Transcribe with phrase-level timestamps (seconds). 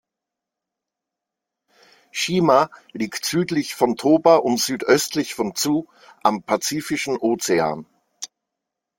[2.09, 5.85] Shima liegt südlich von Toba und südöstlich von Tsu
[6.23, 7.85] am Pazifischen Ozean.